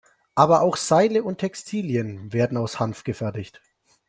[0.33, 3.61] Aber auch Seile und Textilien werden aus Hanf gefertigt.